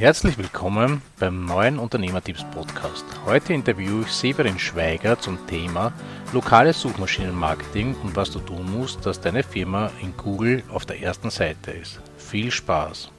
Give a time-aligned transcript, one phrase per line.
[0.00, 3.04] Herzlich willkommen beim neuen Unternehmertipps Podcast.
[3.26, 5.92] Heute interviewe ich Severin Schweiger zum Thema
[6.32, 11.28] lokales Suchmaschinenmarketing und was du tun musst, dass deine Firma in Google auf der ersten
[11.28, 12.00] Seite ist.
[12.16, 13.10] Viel Spaß!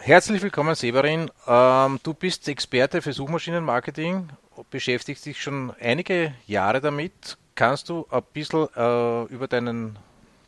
[0.00, 1.30] Herzlich willkommen Severin.
[1.46, 4.28] Ähm, du bist Experte für Suchmaschinenmarketing,
[4.68, 7.38] beschäftigst dich schon einige Jahre damit.
[7.54, 9.96] Kannst du ein bisschen äh, über deinen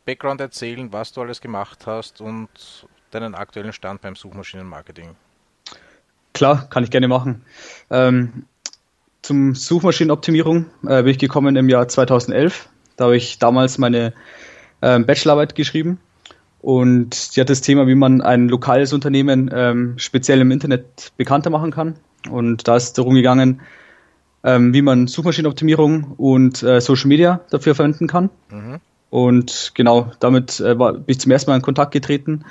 [0.05, 5.14] Background erzählen, was du alles gemacht hast und deinen aktuellen Stand beim Suchmaschinenmarketing?
[6.32, 7.42] Klar, kann ich gerne machen.
[7.91, 8.45] Ähm,
[9.23, 12.69] zum Suchmaschinenoptimierung äh, bin ich gekommen im Jahr 2011.
[12.96, 14.12] Da habe ich damals meine
[14.83, 15.98] ähm, Bachelorarbeit geschrieben
[16.60, 21.50] und die hat das Thema, wie man ein lokales Unternehmen ähm, speziell im Internet bekannter
[21.50, 21.95] machen kann.
[22.30, 23.60] Und da ist darum gegangen,
[24.45, 28.30] ähm, wie man Suchmaschinenoptimierung und äh, Social Media dafür verwenden kann.
[28.50, 28.80] Mhm.
[29.10, 32.45] Und genau, damit äh, war, bin ich zum ersten Mal in Kontakt getreten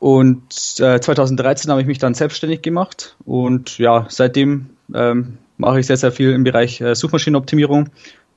[0.00, 5.86] und äh, 2013 habe ich mich dann selbstständig gemacht und ja, seitdem ähm, mache ich
[5.86, 7.90] sehr, sehr viel im Bereich äh, Suchmaschinenoptimierung,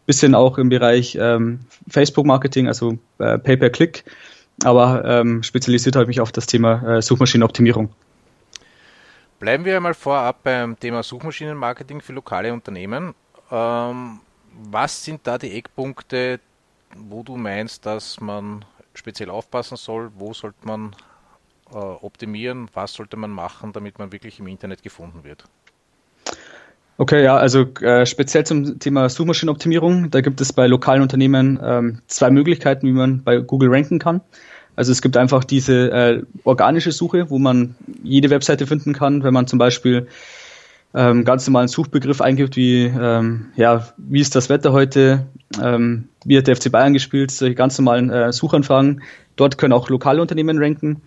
[0.06, 4.04] bisschen auch im Bereich ähm, Facebook-Marketing, also äh, Pay-per-Click,
[4.66, 7.90] aber ähm, spezialisiert habe ich mich auf das Thema äh, Suchmaschinenoptimierung.
[9.40, 13.16] Bleiben wir einmal vorab beim Thema Suchmaschinenmarketing für lokale Unternehmen.
[13.50, 14.20] Ähm,
[14.70, 16.42] was sind da die Eckpunkte,
[16.98, 20.12] wo du meinst, dass man speziell aufpassen soll?
[20.18, 20.94] Wo sollte man
[21.74, 22.70] optimieren?
[22.74, 25.46] Was sollte man machen, damit man wirklich im Internet gefunden wird?
[26.98, 32.02] Okay, ja, also äh, speziell zum Thema Suchmaschinenoptimierung, da gibt es bei lokalen Unternehmen ähm,
[32.08, 34.22] zwei Möglichkeiten, wie man bei Google ranken kann.
[34.76, 39.34] Also es gibt einfach diese äh, organische Suche, wo man jede Webseite finden kann, wenn
[39.34, 40.08] man zum Beispiel
[40.96, 45.26] ähm, ganz normalen Suchbegriff eingibt, wie ähm, ja, wie ist das Wetter heute,
[45.62, 49.02] ähm, wie hat der FC Bayern gespielt, solche ganz normalen äh, Suchanfragen.
[49.36, 51.02] Dort können auch lokale Unternehmen ranken.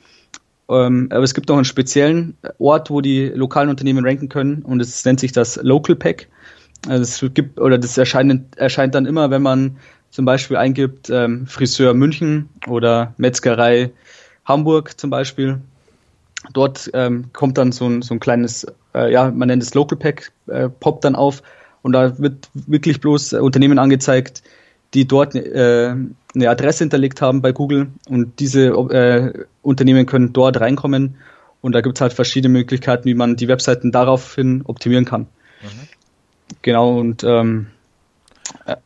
[0.68, 4.80] Ähm, aber es gibt noch einen speziellen Ort, wo die lokalen Unternehmen ranken können und
[4.80, 6.28] es nennt sich das Local Pack.
[6.88, 9.76] Also es gibt, oder das erscheint, erscheint dann immer, wenn man
[10.10, 13.90] zum Beispiel eingibt ähm, Friseur München oder Metzgerei
[14.44, 15.60] Hamburg zum Beispiel.
[16.52, 19.98] Dort ähm, kommt dann so ein, so ein kleines, äh, ja, man nennt es Local
[19.98, 21.42] Pack, äh, poppt dann auf
[21.82, 24.42] und da wird wirklich bloß Unternehmen angezeigt,
[24.94, 25.94] die dort äh,
[26.36, 31.16] eine Adresse hinterlegt haben bei Google und diese äh, Unternehmen können dort reinkommen
[31.62, 35.22] und da gibt es halt verschiedene Möglichkeiten, wie man die Webseiten daraufhin optimieren kann.
[35.62, 35.88] Mhm.
[36.62, 37.68] Genau und ähm,
[38.66, 38.76] äh,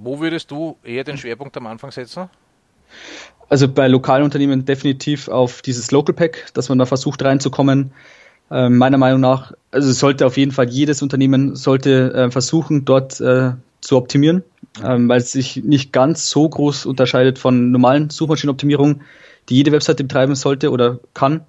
[0.00, 2.30] wo würdest du eher den Schwerpunkt am Anfang setzen?
[3.48, 7.92] Also bei lokalen Unternehmen definitiv auf dieses Local Pack, dass man da versucht reinzukommen.
[8.50, 13.20] Äh, meiner Meinung nach, also sollte auf jeden Fall jedes Unternehmen sollte äh, versuchen, dort
[13.20, 13.52] äh,
[13.86, 14.42] zu optimieren,
[14.84, 19.02] ähm, weil es sich nicht ganz so groß unterscheidet von normalen Suchmaschinenoptimierungen,
[19.48, 21.46] die jede Webseite betreiben sollte oder kann.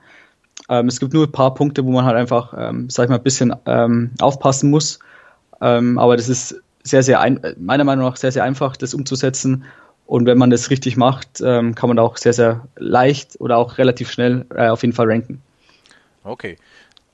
[0.69, 3.15] Ähm, es gibt nur ein paar Punkte, wo man halt einfach, ähm, sag ich mal,
[3.15, 4.99] ein bisschen ähm, aufpassen muss.
[5.61, 9.65] Ähm, aber das ist sehr, sehr ein, meiner Meinung nach sehr, sehr einfach, das umzusetzen.
[10.05, 13.79] Und wenn man das richtig macht, ähm, kann man auch sehr, sehr leicht oder auch
[13.79, 15.41] relativ schnell äh, auf jeden Fall ranken.
[16.23, 16.57] Okay.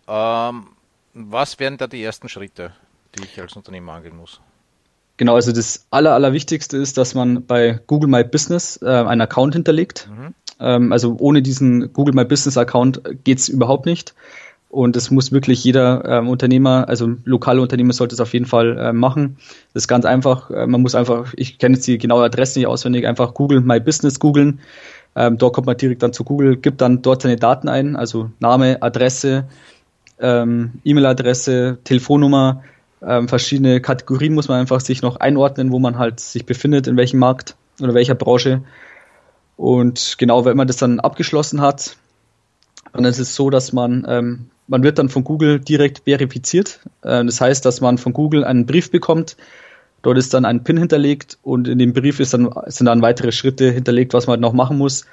[0.06, 0.68] Ähm,
[1.14, 2.74] was wären da die ersten Schritte,
[3.16, 4.42] die ich als Unternehmer angehen muss?
[5.18, 9.54] Genau, also das Aller, Allerwichtigste ist, dass man bei Google My Business äh, einen Account
[9.54, 10.10] hinterlegt.
[10.10, 10.34] Mhm.
[10.60, 14.16] Ähm, also ohne diesen Google My Business Account geht es überhaupt nicht.
[14.70, 18.76] Und es muss wirklich jeder ähm, Unternehmer, also lokale Unternehmer sollte es auf jeden Fall
[18.80, 19.38] äh, machen.
[19.72, 20.50] Das ist ganz einfach.
[20.50, 23.80] Äh, man muss einfach, ich kenne jetzt die genaue Adresse nicht auswendig, einfach Google My
[23.80, 24.62] Business googeln.
[25.16, 28.32] Ähm, dort kommt man direkt dann zu Google, gibt dann dort seine Daten ein, also
[28.40, 29.46] Name, Adresse,
[30.20, 32.64] ähm, E-Mail-Adresse, Telefonnummer,
[33.06, 36.98] ähm, verschiedene Kategorien muss man einfach sich noch einordnen, wo man halt sich befindet, in
[36.98, 38.62] welchem Markt oder welcher Branche.
[39.58, 41.98] Und genau, wenn man das dann abgeschlossen hat,
[42.92, 46.80] dann ist es so, dass man ähm, man wird dann von Google direkt verifiziert.
[47.02, 49.38] Äh, das heißt, dass man von Google einen Brief bekommt.
[50.02, 53.32] Dort ist dann ein PIN hinterlegt und in dem Brief ist dann, sind dann weitere
[53.32, 55.06] Schritte hinterlegt, was man noch machen muss,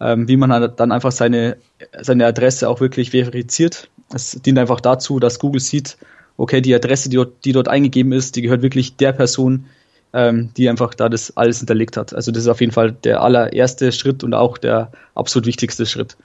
[0.00, 1.56] ähm, wie man halt dann einfach seine,
[2.00, 3.88] seine Adresse auch wirklich verifiziert.
[4.12, 5.96] Es dient einfach dazu, dass Google sieht,
[6.36, 9.66] okay, die Adresse, die dort, die dort eingegeben ist, die gehört wirklich der Person,
[10.12, 12.14] ähm, die einfach da das alles hinterlegt hat.
[12.14, 16.16] Also das ist auf jeden Fall der allererste Schritt und auch der absolut wichtigste Schritt.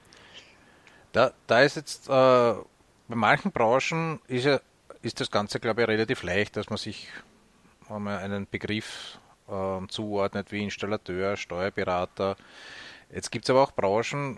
[1.11, 4.59] Da, da ist jetzt äh, bei manchen Branchen ist, ja,
[5.01, 7.07] ist das Ganze, glaube ich, relativ leicht, dass man sich
[7.89, 9.17] einmal einen Begriff
[9.47, 12.35] äh, zuordnet wie Installateur, Steuerberater.
[13.11, 14.37] Jetzt gibt es aber auch Branchen,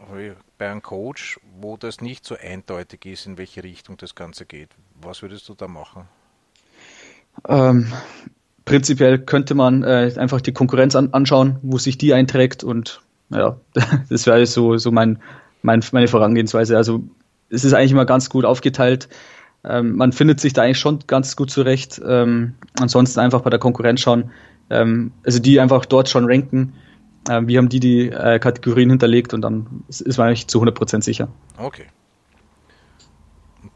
[0.58, 4.70] bei einem Coach, wo das nicht so eindeutig ist, in welche Richtung das Ganze geht.
[5.04, 6.08] Was würdest du da machen?
[7.48, 7.92] Ähm,
[8.66, 13.58] prinzipiell könnte man äh, einfach die Konkurrenz an, anschauen, wo sich die einträgt und ja,
[14.10, 15.20] das wäre so, so mein,
[15.62, 16.78] mein, meine Vorangehensweise.
[16.78, 17.04] Also
[17.50, 19.10] es ist eigentlich immer ganz gut aufgeteilt.
[19.64, 22.02] Ähm, man findet sich da eigentlich schon ganz gut zurecht.
[22.06, 24.32] Ähm, ansonsten einfach bei der Konkurrenz schauen,
[24.70, 26.74] ähm, also die einfach dort schon ranken.
[27.30, 31.04] Ähm, wir haben die die äh, Kategorien hinterlegt und dann ist man eigentlich zu 100%
[31.04, 31.28] sicher.
[31.58, 31.86] Okay.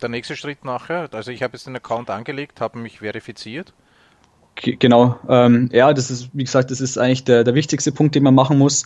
[0.06, 3.74] Der nächste Schritt nachher, also ich habe jetzt den Account angelegt, habe mich verifiziert.
[4.54, 8.22] Genau, ähm, ja, das ist, wie gesagt, das ist eigentlich der, der wichtigste Punkt, den
[8.22, 8.86] man machen muss.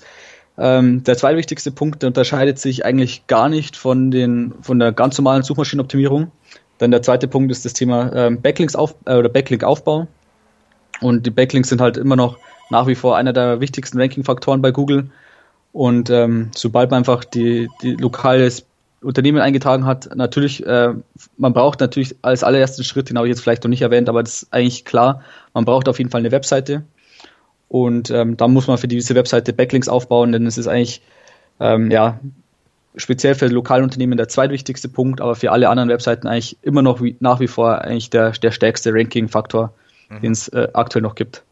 [0.57, 5.43] Ähm, der zweitwichtigste Punkt unterscheidet sich eigentlich gar nicht von, den, von der ganz normalen
[5.43, 6.31] Suchmaschinenoptimierung.
[6.77, 10.07] Dann der zweite Punkt ist das Thema ähm, Backlinks auf, äh, oder Backlink-Aufbau.
[11.01, 12.37] Und die Backlinks sind halt immer noch
[12.69, 15.09] nach wie vor einer der wichtigsten Ranking-Faktoren bei Google.
[15.73, 18.68] Und ähm, sobald man einfach die, die lokales
[19.01, 20.93] Unternehmen eingetragen hat, natürlich, äh,
[21.37, 24.23] man braucht natürlich als allerersten Schritt, den habe ich jetzt vielleicht noch nicht erwähnt, aber
[24.23, 25.23] das ist eigentlich klar,
[25.53, 26.83] man braucht auf jeden Fall eine Webseite.
[27.69, 31.01] Und ähm, dann muss man für diese Webseite Backlinks aufbauen, denn es ist eigentlich
[31.59, 32.19] ähm, ja
[32.95, 37.15] speziell für Lokalunternehmen der zweitwichtigste Punkt, aber für alle anderen Webseiten eigentlich immer noch wie,
[37.19, 39.73] nach wie vor eigentlich der, der stärkste Ranking-Faktor,
[40.09, 40.21] mhm.
[40.21, 41.43] den es äh, aktuell noch gibt.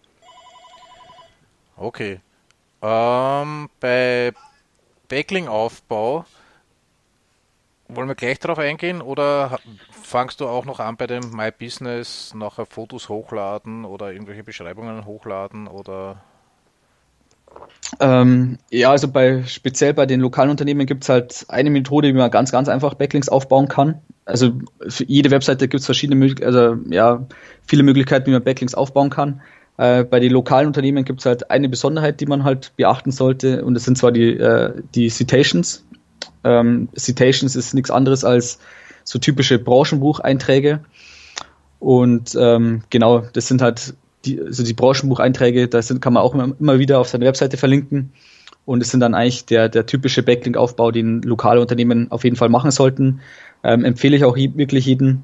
[1.77, 2.19] Okay.
[2.81, 4.33] Ähm, bei
[5.09, 6.25] Backlink-Aufbau
[7.89, 9.59] wollen wir gleich darauf eingehen oder
[9.91, 15.05] fangst du auch noch an bei dem My Business, nachher Fotos hochladen oder irgendwelche Beschreibungen
[15.05, 16.21] hochladen oder
[17.99, 22.13] ähm, ja, also bei speziell bei den lokalen Unternehmen gibt es halt eine Methode, wie
[22.13, 24.01] man ganz, ganz einfach Backlinks aufbauen kann.
[24.25, 24.53] Also
[24.87, 27.25] für jede Webseite gibt es verschiedene also ja,
[27.65, 29.41] viele Möglichkeiten, wie man Backlinks aufbauen kann.
[29.77, 33.63] Äh, bei den lokalen Unternehmen gibt es halt eine Besonderheit, die man halt beachten sollte,
[33.63, 35.85] und das sind zwar die, äh, die Citations.
[36.43, 38.59] Ähm, Citations ist nichts anderes als
[39.03, 40.81] so typische Branchenbucheinträge.
[41.79, 46.53] Und ähm, genau, das sind halt die, also die Branchenbucheinträge, da kann man auch immer,
[46.59, 48.11] immer wieder auf seine Webseite verlinken.
[48.65, 52.49] Und es sind dann eigentlich der, der typische Backlink-Aufbau, den lokale Unternehmen auf jeden Fall
[52.49, 53.21] machen sollten.
[53.63, 55.23] Ähm, empfehle ich auch wirklich jeden,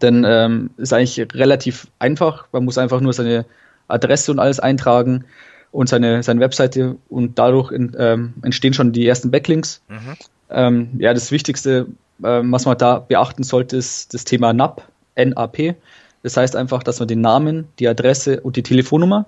[0.00, 2.48] denn ähm, ist eigentlich relativ einfach.
[2.52, 3.46] Man muss einfach nur seine
[3.86, 5.24] Adresse und alles eintragen
[5.72, 9.82] und seine, seine Webseite und dadurch in, ähm, entstehen schon die ersten Backlinks.
[9.88, 10.16] Mhm.
[10.50, 11.86] Ähm, ja, das Wichtigste,
[12.22, 14.82] ähm, was man da beachten sollte, ist das Thema NAP,
[15.16, 15.74] NAP.
[16.22, 19.26] Das heißt einfach, dass man den Namen, die Adresse und die Telefonnummer,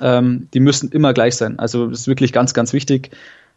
[0.00, 1.58] ähm, die müssen immer gleich sein.
[1.58, 3.10] Also das ist wirklich ganz, ganz wichtig,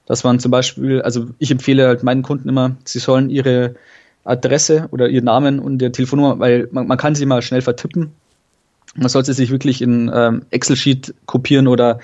[0.06, 3.76] dass man zum Beispiel, also ich empfehle halt meinen Kunden immer, sie sollen ihre
[4.24, 8.12] Adresse oder ihren Namen und die Telefonnummer, weil man, man kann sie mal schnell vertippen.
[8.98, 12.00] Man sollte sich wirklich in ähm, Excel-Sheet kopieren oder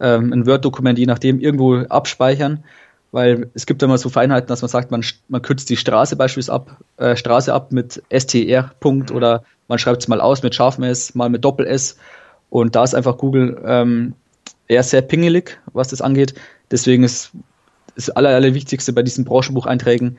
[0.00, 2.64] ähm, ein Word-Dokument, je nachdem, irgendwo abspeichern,
[3.12, 6.54] weil es gibt immer so Feinheiten, dass man sagt, man, man kürzt die Straße beispielsweise
[6.54, 10.84] ab, äh, Straße ab mit STR Punkt oder man schreibt es mal aus mit scharfem
[10.84, 11.96] S, mal mit Doppel S.
[12.50, 14.14] Und da ist einfach Google ähm,
[14.66, 16.34] eher sehr pingelig, was das angeht.
[16.70, 17.32] Deswegen ist
[17.94, 20.18] das aller, allerwichtigste bei diesen Branchenbucheinträgen,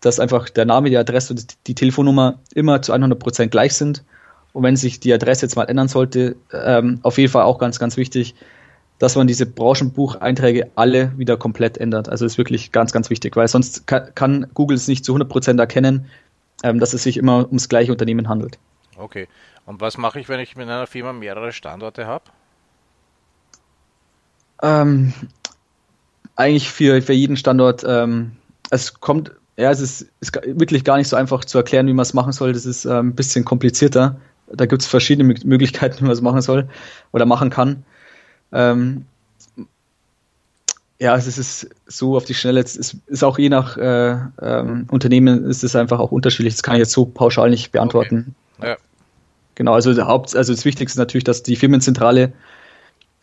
[0.00, 4.02] dass einfach der Name, die Adresse und die Telefonnummer immer zu 100% gleich sind.
[4.52, 7.78] Und wenn sich die Adresse jetzt mal ändern sollte, ähm, auf jeden Fall auch ganz,
[7.78, 8.34] ganz wichtig,
[8.98, 12.08] dass man diese Branchenbucheinträge alle wieder komplett ändert.
[12.08, 15.58] Also ist wirklich ganz, ganz wichtig, weil sonst kann, kann Google es nicht zu 100%
[15.58, 16.06] erkennen,
[16.62, 18.58] ähm, dass es sich immer ums gleiche Unternehmen handelt.
[18.96, 19.26] Okay.
[19.64, 22.24] Und was mache ich, wenn ich mit einer Firma mehrere Standorte habe?
[24.62, 25.14] Ähm,
[26.36, 28.32] eigentlich für, für jeden Standort, ähm,
[28.70, 32.02] es kommt, ja, es ist, ist, wirklich gar nicht so einfach zu erklären, wie man
[32.02, 32.52] es machen soll.
[32.52, 34.20] Das ist äh, ein bisschen komplizierter.
[34.52, 36.68] Da gibt es verschiedene Möglichkeiten, wie man es machen soll
[37.12, 37.84] oder machen kann.
[38.52, 39.04] Ähm,
[40.98, 42.60] ja, es ist so auf die Schnelle.
[42.60, 46.54] Es ist, ist auch je nach äh, ähm, Unternehmen ist es einfach auch unterschiedlich.
[46.54, 48.34] Das kann ich jetzt so pauschal nicht beantworten.
[48.58, 48.70] Okay.
[48.70, 48.76] Ja.
[49.54, 52.32] Genau, also, Haupt, also das Wichtigste ist natürlich, dass die Firmenzentrale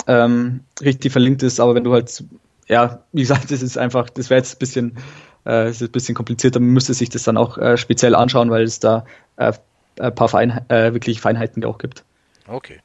[0.07, 2.23] ähm, richtig verlinkt ist, aber wenn du halt,
[2.67, 4.97] ja, wie gesagt, das ist einfach, das wäre jetzt ein bisschen,
[5.45, 8.63] äh, ist ein bisschen komplizierter, man müsste sich das dann auch äh, speziell anschauen, weil
[8.63, 9.05] es da
[9.37, 9.53] äh,
[9.99, 12.03] ein paar Fein, äh, wirklich Feinheiten auch gibt.
[12.47, 12.81] Okay.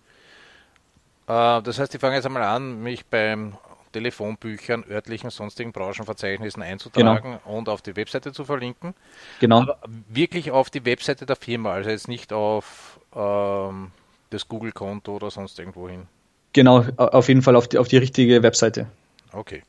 [1.26, 3.54] Äh, das heißt, ich fange jetzt einmal an, mich beim
[3.92, 7.58] Telefonbüchern, örtlichen, sonstigen Branchenverzeichnissen einzutragen genau.
[7.58, 8.94] und auf die Webseite zu verlinken.
[9.40, 9.62] Genau.
[9.62, 9.78] Aber
[10.08, 13.92] wirklich auf die Webseite der Firma, also jetzt nicht auf ähm,
[14.30, 16.06] das Google-Konto oder sonst irgendwo hin.
[16.54, 18.86] Genau, auf jeden Fall auf die, auf die richtige Webseite.
[19.32, 19.62] Okay.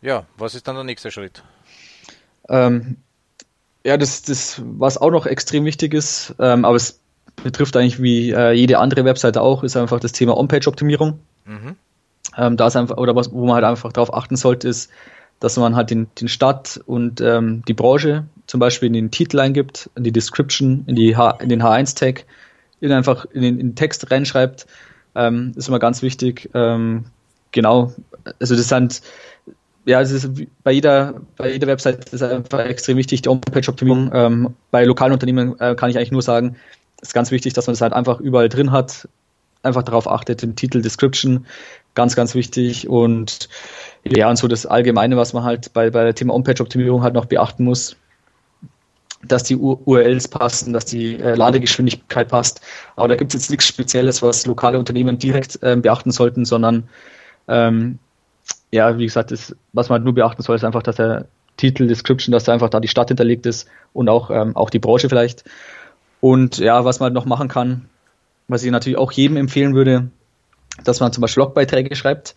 [0.00, 1.42] Ja, was ist dann der nächste Schritt?
[2.48, 2.98] Ähm,
[3.84, 7.00] ja, das, das, was auch noch extrem wichtig ist, ähm, aber es
[7.42, 11.20] betrifft eigentlich wie äh, jede andere Webseite auch, ist einfach das Thema On-Page-Optimierung.
[11.44, 11.76] Mhm.
[12.36, 14.90] Ähm, da ist einfach, oder was, wo man halt einfach darauf achten sollte, ist,
[15.40, 19.38] dass man halt den, den Start und ähm, die Branche zum Beispiel in den Titel
[19.40, 22.24] eingibt, in die Description, in, die H, in den H1-Tag,
[22.80, 24.66] in einfach in den, in den Text reinschreibt.
[25.14, 26.50] Ähm, ist immer ganz wichtig.
[26.54, 27.04] Ähm,
[27.52, 27.92] genau,
[28.40, 29.02] also das sind
[29.84, 30.30] ja, es ist
[30.62, 34.10] bei jeder, bei jeder Website ist einfach extrem wichtig, die Homepage-Optimierung.
[34.14, 36.56] Ähm, bei lokalen Unternehmen äh, kann ich eigentlich nur sagen,
[37.00, 39.08] es ist ganz wichtig, dass man das halt einfach überall drin hat,
[39.62, 41.46] einfach darauf achtet, im Titel, Description,
[41.94, 42.88] ganz, ganz wichtig.
[42.88, 43.48] Und
[44.04, 47.26] ja, und so das Allgemeine, was man halt bei, bei der Thema Homepage-Optimierung halt noch
[47.26, 47.96] beachten muss,
[49.22, 52.60] dass die URLs passen, dass die äh, Ladegeschwindigkeit passt.
[52.96, 56.88] Aber da gibt es jetzt nichts Spezielles, was lokale Unternehmen direkt äh, beachten sollten, sondern
[57.48, 57.98] ähm,
[58.74, 61.26] ja, wie gesagt, das, was man halt nur beachten soll, ist einfach, dass der
[61.56, 64.80] Titel, Description, dass da einfach da die Stadt hinterlegt ist und auch, ähm, auch die
[64.80, 65.44] Branche vielleicht.
[66.20, 67.88] Und ja, was man halt noch machen kann,
[68.48, 70.08] was ich natürlich auch jedem empfehlen würde,
[70.82, 72.34] dass man zum Beispiel Blogbeiträge schreibt.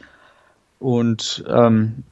[0.78, 2.04] Und ähm,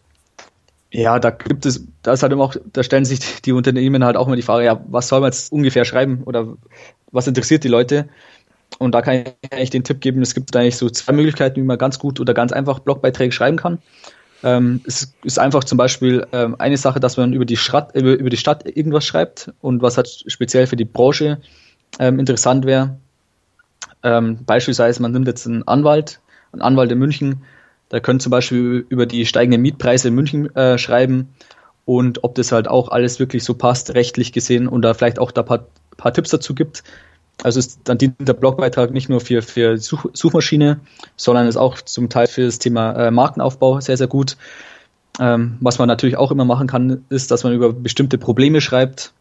[0.92, 4.18] ja, da gibt es, da ist halt immer auch, da stellen sich die Unternehmen halt
[4.18, 6.48] auch immer die Frage, ja, was soll man jetzt ungefähr schreiben oder
[7.12, 8.10] was interessiert die Leute?
[8.80, 11.66] Und da kann ich eigentlich den Tipp geben, es gibt eigentlich so zwei Möglichkeiten, wie
[11.66, 13.80] man ganz gut oder ganz einfach Blogbeiträge schreiben kann.
[14.46, 18.14] Ähm, es ist einfach zum Beispiel ähm, eine Sache, dass man über die, Stadt, über,
[18.14, 21.42] über, die Stadt irgendwas schreibt und was halt speziell für die Branche
[21.98, 22.98] ähm, interessant wäre.
[24.04, 26.22] Ähm, beispielsweise, man nimmt jetzt einen Anwalt,
[26.52, 27.42] einen Anwalt in München,
[27.92, 31.30] der könnte zum Beispiel über die steigenden Mietpreise in München äh, schreiben
[31.86, 35.32] und ob das halt auch alles wirklich so passt, rechtlich gesehen und da vielleicht auch
[35.32, 35.66] da ein paar,
[35.98, 36.84] paar Tipps dazu gibt.
[37.44, 40.80] Also ist, dann dient der Blogbeitrag nicht nur für, für Such, Suchmaschine,
[41.16, 44.38] sondern ist auch zum Teil für das Thema äh, Markenaufbau sehr, sehr gut.
[45.20, 49.14] Ähm, was man natürlich auch immer machen kann, ist, dass man über bestimmte Probleme schreibt,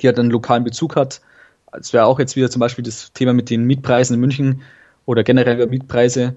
[0.00, 1.20] die halt einen lokalen Bezug hat.
[1.72, 4.62] Es wäre auch jetzt wieder zum Beispiel das Thema mit den Mietpreisen in München
[5.06, 6.36] oder generell über Mietpreise.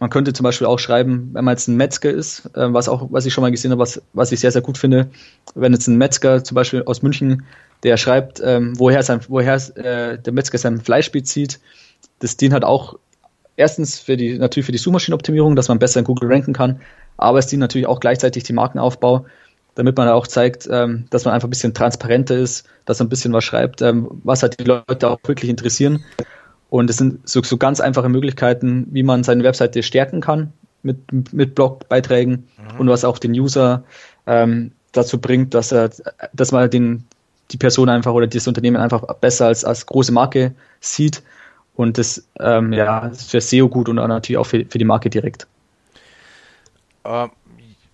[0.00, 3.08] Man könnte zum Beispiel auch schreiben, wenn man jetzt ein Metzger ist, äh, was auch,
[3.10, 5.08] was ich schon mal gesehen habe, was, was ich sehr, sehr gut finde,
[5.54, 7.44] wenn jetzt ein Metzger zum Beispiel aus München
[7.84, 11.60] der schreibt, ähm, woher, sein, woher äh, der Metzger sein Fleisch bezieht.
[12.18, 12.98] Das dient halt auch
[13.56, 16.80] erstens für die, natürlich für die Suchmaschinenoptimierung, dass man besser in Google ranken kann,
[17.16, 19.26] aber es dient natürlich auch gleichzeitig dem Markenaufbau,
[19.74, 23.10] damit man auch zeigt, ähm, dass man einfach ein bisschen transparenter ist, dass man ein
[23.10, 26.04] bisschen was schreibt, ähm, was halt die Leute auch wirklich interessieren.
[26.74, 30.52] Und es sind so, so ganz einfache Möglichkeiten, wie man seine Webseite stärken kann
[30.82, 32.80] mit, mit Blogbeiträgen mhm.
[32.80, 33.84] und was auch den User
[34.26, 35.90] ähm, dazu bringt, dass er,
[36.32, 37.04] dass man den,
[37.52, 41.22] die Person einfach oder das Unternehmen einfach besser als, als große Marke sieht.
[41.76, 45.10] Und das ähm, ja, ist für SEO gut und natürlich auch für, für die Marke
[45.10, 45.46] direkt.
[47.06, 47.28] Uh,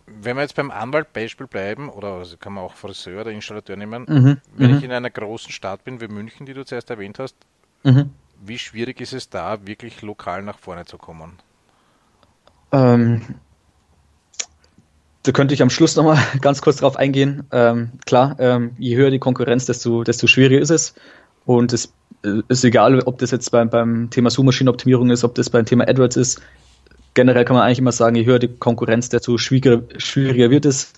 [0.07, 4.07] wenn wir jetzt beim Anwaltbeispiel bleiben, oder also kann man auch Friseur oder Installateur nehmen,
[4.09, 4.85] mhm, wenn ich mhm.
[4.85, 7.37] in einer großen Stadt bin wie München, die du zuerst erwähnt hast,
[7.83, 8.09] mhm.
[8.45, 11.39] Wie schwierig ist es da, wirklich lokal nach vorne zu kommen?
[12.73, 13.23] Ähm,
[15.23, 17.45] da könnte ich am Schluss nochmal ganz kurz drauf eingehen.
[17.53, 20.95] Ähm, klar, ähm, je höher die Konkurrenz, desto, desto schwieriger ist es.
[21.45, 21.93] Und es
[22.25, 25.89] äh, ist egal, ob das jetzt beim, beim Thema Suchmaschinenoptimierung ist, ob das beim Thema
[25.89, 26.41] AdWords ist.
[27.15, 30.93] Generell kann man eigentlich immer sagen, je höher die Konkurrenz, desto schwieriger, schwieriger wird es.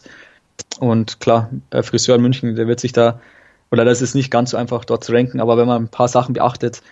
[0.79, 1.51] Und klar,
[1.83, 3.21] Friseur in München, der wird sich da,
[3.71, 6.09] oder das ist nicht ganz so einfach dort zu ranken, aber wenn man ein paar
[6.09, 6.83] Sachen beachtet,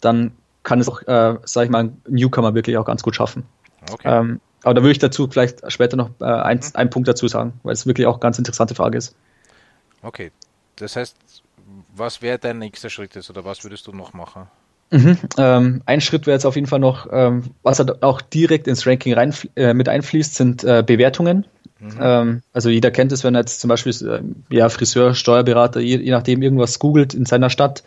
[0.00, 3.44] dann kann es auch, äh, sag ich mal, ein Newcomer wirklich auch ganz gut schaffen.
[3.90, 4.08] Okay.
[4.08, 6.70] Ähm, aber da würde ich dazu vielleicht später noch äh, ein, mhm.
[6.74, 9.14] einen Punkt dazu sagen, weil es wirklich auch eine ganz interessante Frage ist.
[10.02, 10.30] Okay,
[10.76, 11.16] das heißt,
[11.94, 14.48] was wäre dein nächster Schritt jetzt oder was würdest du noch machen?
[14.90, 18.66] Mhm, ähm, ein Schritt wäre jetzt auf jeden Fall noch, ähm, was halt auch direkt
[18.66, 21.46] ins Ranking rein, äh, mit einfließt, sind äh, Bewertungen.
[21.78, 21.98] Mhm.
[22.00, 25.98] Ähm, also jeder kennt es, wenn er jetzt zum Beispiel äh, ja, Friseur, Steuerberater, je,
[25.98, 27.84] je, nachdem irgendwas googelt in seiner Stadt,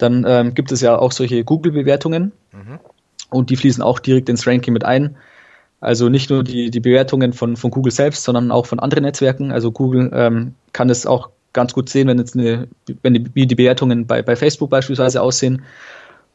[0.00, 2.78] dann ähm, gibt es ja auch solche Google-Bewertungen mhm.
[3.30, 5.16] und die fließen auch direkt ins Ranking mit ein.
[5.80, 9.50] Also nicht nur die, die Bewertungen von, von Google selbst, sondern auch von anderen Netzwerken.
[9.50, 12.68] Also Google ähm, kann es auch ganz gut sehen, wenn jetzt eine,
[13.02, 15.62] wenn die, wie die Bewertungen bei, bei Facebook beispielsweise aussehen.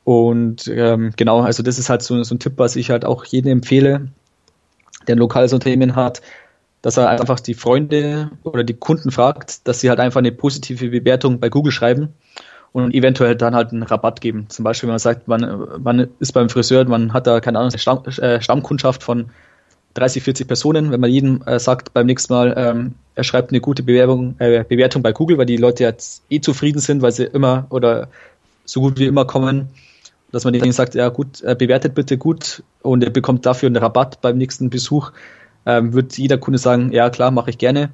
[0.03, 3.25] Und ähm, genau, also das ist halt so, so ein Tipp, was ich halt auch
[3.25, 4.10] jedem empfehle,
[5.07, 6.22] der ein lokales Unternehmen hat,
[6.81, 10.89] dass er einfach die Freunde oder die Kunden fragt, dass sie halt einfach eine positive
[10.89, 12.13] Bewertung bei Google schreiben
[12.75, 14.48] und eventuell dann halt einen Rabatt geben.
[14.50, 17.72] Zum Beispiel, wenn man sagt, man, man ist beim Friseur, man hat da, keine Ahnung,
[17.72, 19.29] eine Stamm, äh, Stammkundschaft von
[19.94, 20.91] 30, 40 Personen.
[20.91, 24.65] Wenn man jedem äh, sagt beim nächsten Mal, ähm, er schreibt eine gute Bewerbung, äh,
[24.67, 28.10] Bewertung bei Google, weil die Leute jetzt eh zufrieden sind, weil sie immer oder
[28.65, 29.70] so gut wie immer kommen,
[30.34, 33.77] dass man denen sagt, ja gut, äh, bewertet bitte gut und er bekommt dafür einen
[33.77, 35.13] Rabatt beim nächsten Besuch,
[35.65, 37.91] ähm, wird jeder Kunde sagen, ja klar, mache ich gerne.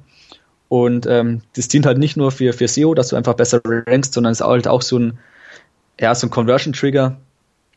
[0.72, 4.14] Und ähm, das dient halt nicht nur für, für SEO, dass du einfach besser rankst,
[4.14, 5.18] sondern es ist halt auch so ein,
[6.00, 7.18] ja, so ein Conversion-Trigger,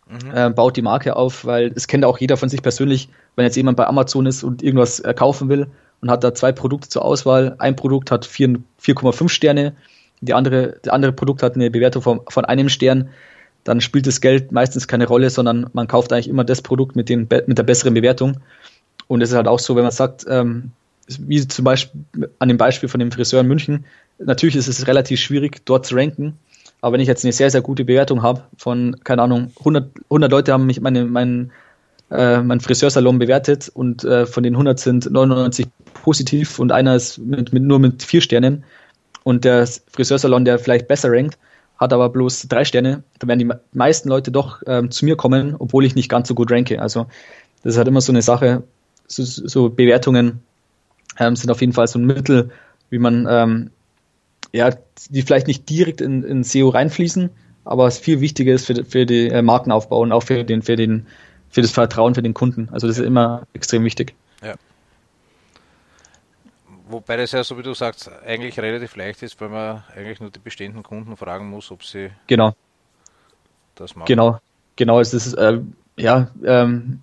[0.08, 0.32] mhm.
[0.34, 3.58] äh, baut die Marke auf, weil es kennt auch jeder von sich persönlich, wenn jetzt
[3.58, 5.68] jemand bei Amazon ist und irgendwas äh, kaufen will
[6.00, 7.56] und hat da zwei Produkte zur Auswahl.
[7.58, 9.74] Ein Produkt hat 4,5 Sterne,
[10.22, 13.10] die andere, das andere Produkt hat eine Bewertung von, von einem Stern.
[13.66, 17.10] Dann spielt das Geld meistens keine Rolle, sondern man kauft eigentlich immer das Produkt mit,
[17.10, 18.38] den, mit der besseren Bewertung.
[19.10, 20.72] Und es ist halt auch so, wenn man sagt, ähm,
[21.08, 22.02] wie zum Beispiel
[22.40, 23.86] an dem Beispiel von dem Friseur in München,
[24.20, 26.38] natürlich ist es relativ schwierig, dort zu ranken.
[26.82, 30.32] Aber wenn ich jetzt eine sehr, sehr gute Bewertung habe von, keine Ahnung, 100, 100
[30.32, 31.52] Leute haben mich meine, mein,
[32.12, 35.68] äh, mein Friseursalon bewertet und äh, von den 100 sind 99
[36.04, 38.64] positiv und einer ist mit, mit, nur mit vier Sternen
[39.24, 41.40] und der Friseursalon, der vielleicht besser rankt,
[41.78, 45.56] hat aber bloß drei Sterne, dann werden die meisten Leute doch ähm, zu mir kommen,
[45.58, 46.82] obwohl ich nicht ganz so gut ranke.
[46.82, 47.08] Also
[47.64, 48.64] das ist halt immer so eine Sache,
[49.08, 50.42] so, so Bewertungen
[51.20, 52.52] ähm, sind auf jeden Fall so ein Mittel,
[52.90, 53.72] wie man ähm,
[54.56, 54.70] ja,
[55.10, 57.30] die vielleicht nicht direkt in, in SEO reinfließen,
[57.66, 60.76] aber was viel wichtiger ist für, für den äh, Markenaufbau und auch für den, für
[60.76, 61.08] den,
[61.50, 62.70] für das Vertrauen für den Kunden.
[62.72, 64.16] Also das ist immer extrem wichtig.
[64.42, 64.56] Ja.
[66.88, 70.30] Wobei das ja, so wie du sagst, eigentlich relativ leicht ist, weil man eigentlich nur
[70.30, 72.56] die bestehenden Kunden fragen muss, ob sie genau.
[73.74, 74.08] das machen.
[74.08, 74.40] Genau,
[74.76, 75.00] genau.
[75.00, 75.60] Es ist, äh,
[75.98, 77.02] ja, ähm,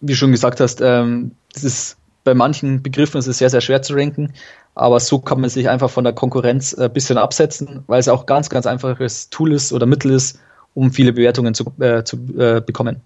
[0.00, 3.60] wie du schon gesagt hast, ähm, das ist bei manchen Begriffen ist es sehr, sehr
[3.60, 4.32] schwer zu ranken,
[4.74, 8.26] aber so kann man sich einfach von der Konkurrenz ein bisschen absetzen, weil es auch
[8.26, 10.40] ganz, ganz einfaches Tool ist oder Mittel ist,
[10.74, 13.00] um viele Bewertungen zu, äh, zu äh, bekommen.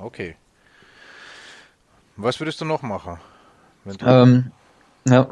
[0.00, 0.36] Okay.
[2.16, 3.18] Was würdest du noch machen?
[4.04, 4.50] Ähm,
[5.06, 5.28] ja.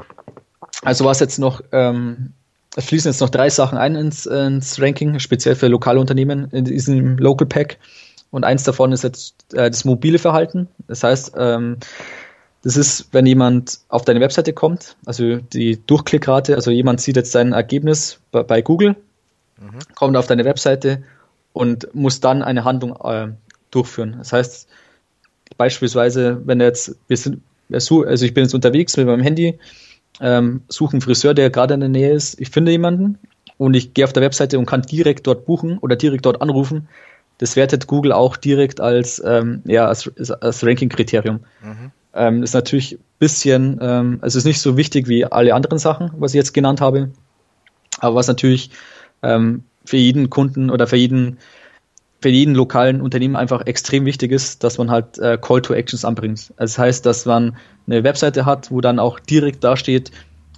[0.83, 2.33] Also was jetzt noch, ähm,
[2.76, 6.64] es fließen jetzt noch drei Sachen ein ins, ins Ranking, speziell für lokale Unternehmen in
[6.64, 7.78] diesem Local Pack.
[8.30, 10.69] Und eins davon ist jetzt äh, das mobile Verhalten.
[10.87, 11.78] Das heißt, ähm,
[12.62, 17.33] das ist, wenn jemand auf deine Webseite kommt, also die Durchklickrate, also jemand sieht jetzt
[17.33, 18.97] sein Ergebnis bei, bei Google,
[19.59, 19.79] mhm.
[19.95, 21.02] kommt auf deine Webseite
[21.52, 23.29] und muss dann eine Handlung äh,
[23.71, 24.17] durchführen.
[24.19, 24.69] Das heißt,
[25.57, 29.59] beispielsweise, wenn er jetzt, wir sind, also ich bin jetzt unterwegs mit meinem Handy,
[30.21, 33.19] ähm, suche einen Friseur, der gerade in der Nähe ist, ich finde jemanden
[33.57, 36.88] und ich gehe auf der Webseite und kann direkt dort buchen oder direkt dort anrufen.
[37.38, 40.11] Das wertet Google auch direkt als, ähm, ja, als,
[40.43, 41.40] als Ranking-Kriterium.
[41.62, 41.90] Mhm.
[42.14, 46.11] Ähm, ist natürlich ein bisschen, ähm, also ist nicht so wichtig wie alle anderen Sachen,
[46.19, 47.11] was ich jetzt genannt habe.
[48.00, 48.71] Aber was natürlich
[49.23, 51.38] ähm, für jeden Kunden oder für jeden,
[52.20, 56.05] für jeden lokalen Unternehmen einfach extrem wichtig ist, dass man halt äh, Call to Actions
[56.05, 56.53] anbringt.
[56.57, 60.11] Also das heißt, dass man eine Webseite hat, wo dann auch direkt da steht,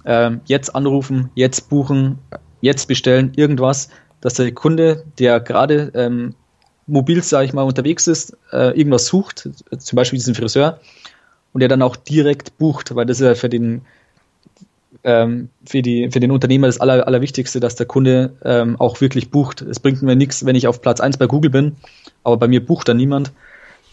[0.05, 2.19] äh, jetzt anrufen, jetzt buchen,
[2.61, 3.89] jetzt bestellen, irgendwas,
[4.21, 6.35] dass der Kunde, der gerade ähm,
[6.87, 10.79] mobil, sage ich mal, unterwegs ist, äh, irgendwas sucht, zum Beispiel diesen Friseur,
[11.53, 13.81] und der dann auch direkt bucht, weil das ist ja für den
[15.03, 19.31] ähm, für, die, für den Unternehmer das Aller, Allerwichtigste, dass der Kunde ähm, auch wirklich
[19.31, 19.61] bucht.
[19.61, 21.75] Es bringt mir nichts, wenn ich auf Platz 1 bei Google bin,
[22.23, 23.31] aber bei mir bucht dann niemand.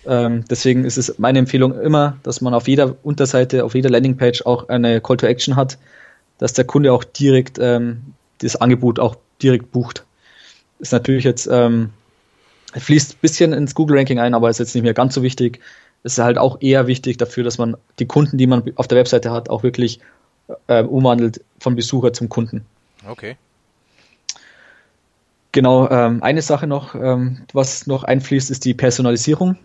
[0.07, 4.46] Ähm, deswegen ist es meine Empfehlung immer, dass man auf jeder Unterseite, auf jeder Landingpage
[4.46, 5.79] auch eine Call to Action hat,
[6.38, 10.05] dass der Kunde auch direkt ähm, das Angebot auch direkt bucht.
[10.79, 11.90] Ist natürlich jetzt, ähm,
[12.75, 15.61] fließt ein bisschen ins Google-Ranking ein, aber ist jetzt nicht mehr ganz so wichtig
[16.03, 19.31] ist halt auch eher wichtig dafür, dass man die Kunden, die man auf der Webseite
[19.31, 20.01] hat, auch wirklich
[20.67, 22.65] äh, umwandelt von Besucher zum Kunden.
[23.07, 23.37] Okay.
[25.53, 29.57] Genau, ähm, eine Sache noch, ähm, was noch einfließt, ist die Personalisierung.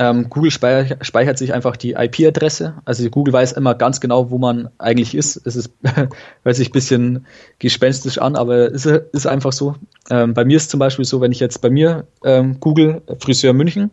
[0.00, 2.74] Ähm, Google speichert, speichert, sich einfach die IP-Adresse.
[2.84, 5.40] Also Google weiß immer ganz genau, wo man eigentlich ist.
[5.44, 5.72] Es ist,
[6.44, 7.26] hört sich ein bisschen
[7.58, 9.74] gespenstisch an, aber es ist, ist einfach so.
[10.10, 13.54] Ähm, bei mir ist zum Beispiel so, wenn ich jetzt bei mir ähm, Google Friseur
[13.54, 13.90] München,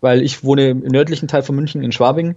[0.00, 2.36] weil ich wohne im nördlichen Teil von München in Schwabing.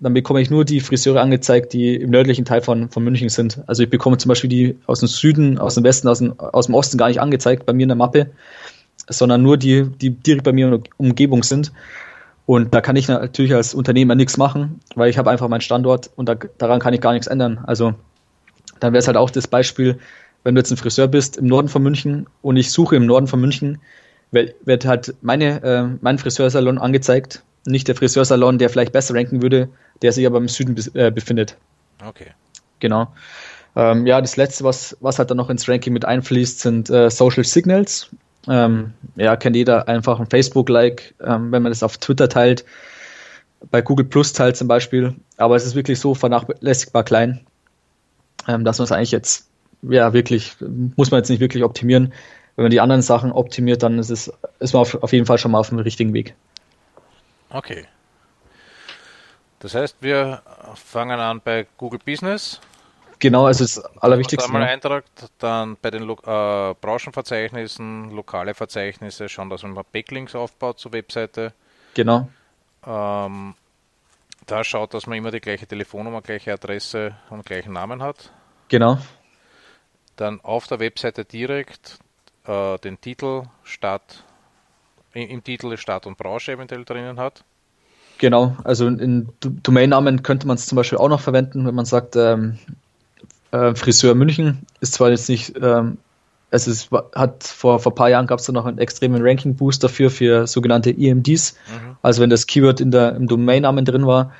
[0.00, 3.60] Dann bekomme ich nur die Friseure angezeigt, die im nördlichen Teil von, von München sind.
[3.66, 6.66] Also ich bekomme zum Beispiel die aus dem Süden, aus dem Westen, aus dem, aus
[6.66, 8.30] dem Osten gar nicht angezeigt bei mir in der Mappe,
[9.08, 11.72] sondern nur die, die direkt bei mir in der Umgebung sind.
[12.46, 16.10] Und da kann ich natürlich als Unternehmer nichts machen, weil ich habe einfach meinen Standort
[16.16, 17.58] und da, daran kann ich gar nichts ändern.
[17.66, 17.94] Also
[18.80, 19.98] dann wäre es halt auch das Beispiel,
[20.44, 23.26] wenn du jetzt ein Friseur bist im Norden von München und ich suche im Norden
[23.26, 23.78] von München,
[24.30, 29.68] wird halt meine, äh, mein Friseursalon angezeigt, nicht der Friseursalon, der vielleicht besser ranken würde,
[30.02, 31.56] der sich aber im Süden be äh, befindet.
[32.06, 32.32] Okay.
[32.80, 33.08] Genau.
[33.76, 37.10] Ähm, ja, das letzte, was, was halt dann noch ins Ranking mit einfließt, sind äh,
[37.10, 38.10] Social Signals.
[38.46, 42.64] Ähm, ja, kennt jeder einfach ein Facebook-Like, ähm, wenn man das auf Twitter teilt,
[43.70, 45.14] bei Google Plus teilt zum Beispiel.
[45.36, 47.40] Aber es ist wirklich so vernachlässigbar klein,
[48.46, 49.48] ähm, dass man es eigentlich jetzt,
[49.82, 50.56] ja, wirklich,
[50.96, 52.12] muss man jetzt nicht wirklich optimieren
[52.58, 55.38] wenn man die anderen Sachen optimiert, dann ist es ist man auf, auf jeden Fall
[55.38, 56.34] schon mal auf dem richtigen Weg.
[57.50, 57.86] Okay.
[59.60, 60.42] Das heißt, wir
[60.74, 62.60] fangen an bei Google Business.
[63.20, 64.52] Genau, also das Allerwichtigste.
[64.52, 70.34] Wenn man eintragt, dann bei den Lo äh, Branchenverzeichnissen, lokale Verzeichnisse, schauen, dass man Backlinks
[70.34, 71.52] aufbaut zur Webseite.
[71.94, 72.28] Genau.
[72.84, 73.54] Ähm,
[74.46, 78.32] da schaut, dass man immer die gleiche Telefonnummer, gleiche Adresse und gleichen Namen hat.
[78.66, 78.98] Genau.
[80.16, 82.00] Dann auf der Webseite direkt
[82.48, 84.24] äh, den Titel Stadt,
[85.12, 87.44] im Titel Stadt und Branche eventuell drinnen hat.
[88.18, 92.16] Genau, also in Domainnamen könnte man es zum Beispiel auch noch verwenden, wenn man sagt,
[92.16, 92.58] ähm,
[93.52, 95.98] äh, Friseur München ist zwar jetzt nicht, ähm,
[96.50, 99.84] es ist, hat vor, vor ein paar Jahren gab es da noch einen extremen Ranking-Boost
[99.84, 101.54] dafür für sogenannte EMDs.
[101.54, 101.96] Mhm.
[102.02, 104.32] Also wenn das Keyword in der, im Domainnamen drin war,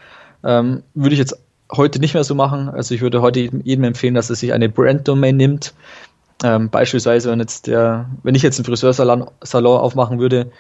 [0.42, 1.38] ähm, würde ich jetzt
[1.70, 2.68] heute nicht mehr so machen.
[2.68, 5.74] Also ich würde heute jedem empfehlen, dass er sich eine Brand-Domain nimmt.
[6.44, 10.50] Ähm, beispielsweise, wenn jetzt der, wenn ich jetzt einen Friseursalon Salon aufmachen würde,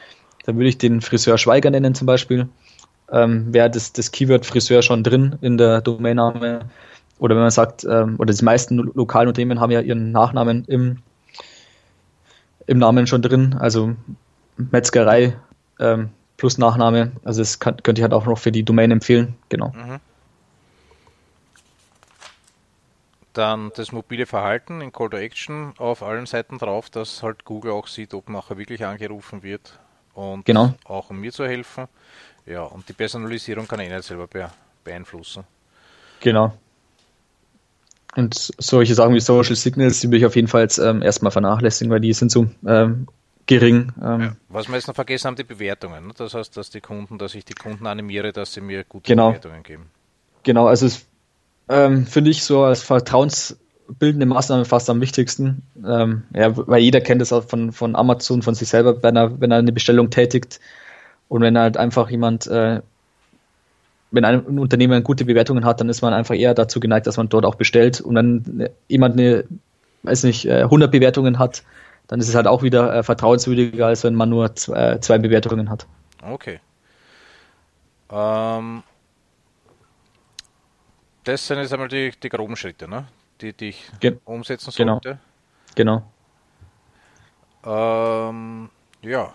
[0.44, 2.48] dann würde ich den Friseur Schweiger nennen zum Beispiel.
[3.10, 6.60] Ähm, Wäre das, das Keyword Friseur schon drin in der Domainname.
[7.18, 10.98] Oder wenn man sagt, ähm, oder die meisten lokalen Unternehmen haben ja ihren Nachnamen im,
[12.66, 13.94] im Namen schon drin, also
[14.56, 15.36] Metzgerei
[15.80, 17.12] ähm, plus Nachname.
[17.24, 19.68] Also das kann, könnte ich halt auch noch für die Domain empfehlen, genau.
[19.68, 20.00] Mhm.
[23.38, 27.70] Dann das mobile Verhalten in Call to Action auf allen Seiten drauf, dass halt Google
[27.70, 29.78] auch sieht, ob nachher wirklich angerufen wird
[30.14, 30.74] und genau.
[30.82, 31.86] auch um mir zu helfen.
[32.46, 34.26] Ja, und die Personalisierung kann ich nicht selber
[34.82, 35.44] beeinflussen.
[36.18, 36.52] Genau.
[38.16, 41.30] Und solche Sachen wie Social Signals, die will ich auf jeden Fall jetzt ähm, erstmal
[41.30, 43.06] vernachlässigen, weil die sind so ähm,
[43.46, 43.92] gering.
[44.02, 44.20] Ähm.
[44.20, 46.08] Ja, was wir jetzt noch vergessen haben, die Bewertungen.
[46.08, 46.12] Ne?
[46.16, 49.28] Das heißt, dass die Kunden, dass ich die Kunden animiere, dass sie mir gute genau.
[49.28, 49.90] Bewertungen geben.
[50.42, 51.06] Genau, also es
[51.68, 55.62] ähm, finde ich so als vertrauensbildende Maßnahme fast am wichtigsten.
[55.86, 59.40] Ähm, ja, weil jeder kennt es auch von, von Amazon, von sich selber, wenn er,
[59.40, 60.60] wenn er eine Bestellung tätigt
[61.28, 62.80] und wenn halt einfach jemand, äh,
[64.10, 67.28] wenn ein Unternehmen gute Bewertungen hat, dann ist man einfach eher dazu geneigt, dass man
[67.28, 68.00] dort auch bestellt.
[68.00, 69.44] Und wenn jemand eine,
[70.02, 71.62] weiß nicht, 100 äh, Bewertungen hat,
[72.06, 75.18] dann ist es halt auch wieder äh, vertrauenswürdiger, als wenn man nur zwei, äh, zwei
[75.18, 75.86] Bewertungen hat.
[76.22, 76.58] Okay.
[78.10, 78.82] Ähm,
[81.28, 83.06] das sind jetzt einmal die, die groben Schritte, ne?
[83.40, 84.94] die, die ich Ge umsetzen genau.
[84.94, 85.18] sollte.
[85.74, 86.10] Genau.
[87.64, 88.70] Ähm,
[89.02, 89.34] ja.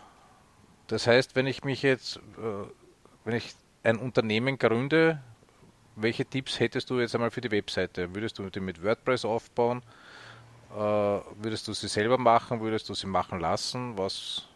[0.88, 2.68] Das heißt, wenn ich mich jetzt, äh,
[3.26, 5.22] wenn ich ein Unternehmen gründe,
[5.96, 8.14] welche Tipps hättest du jetzt einmal für die Webseite?
[8.14, 9.84] Würdest du die mit WordPress aufbauen?
[10.72, 12.60] Äh, würdest du sie selber machen?
[12.60, 13.96] Würdest du sie machen lassen?
[13.98, 14.48] Was,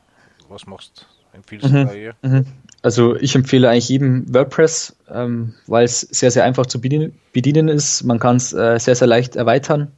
[0.49, 1.16] was machst du?
[1.33, 1.87] Empfiehlst mhm.
[1.87, 2.13] du eher?
[2.21, 2.45] Mhm.
[2.81, 7.67] Also ich empfehle eigentlich jedem WordPress, ähm, weil es sehr, sehr einfach zu bedienen, bedienen
[7.67, 8.03] ist.
[8.03, 9.91] Man kann es äh, sehr, sehr leicht erweitern.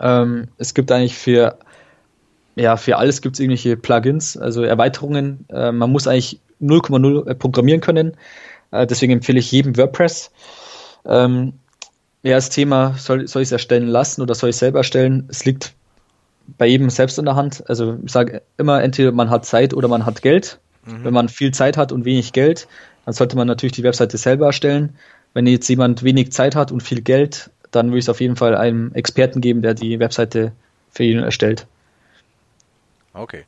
[0.00, 1.58] Ähm, es gibt eigentlich für,
[2.56, 5.46] ja, für alles gibt es irgendwelche Plugins, also Erweiterungen.
[5.48, 8.16] Äh, man muss eigentlich 0,0 äh, programmieren können.
[8.70, 10.30] Äh, deswegen empfehle ich jedem WordPress.
[11.04, 11.54] Ähm,
[12.22, 15.26] ja, das Thema, soll, soll ich es erstellen lassen oder soll ich es selber erstellen?
[15.28, 15.74] Es liegt
[16.58, 17.64] bei jedem selbst in der Hand.
[17.68, 20.58] Also ich sage immer, entweder man hat Zeit oder man hat Geld.
[20.84, 21.04] Mhm.
[21.04, 22.68] Wenn man viel Zeit hat und wenig Geld,
[23.04, 24.96] dann sollte man natürlich die Webseite selber erstellen.
[25.34, 28.36] Wenn jetzt jemand wenig Zeit hat und viel Geld, dann würde ich es auf jeden
[28.36, 30.52] Fall einem Experten geben, der die Webseite
[30.90, 31.66] für ihn erstellt.
[33.14, 33.44] Okay.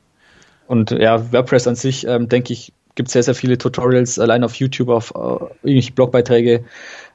[0.67, 4.55] Und ja, WordPress an sich, ähm, denke ich, gibt sehr, sehr viele Tutorials, allein auf
[4.55, 6.65] YouTube, auf uh, irgendwelche Blogbeiträge.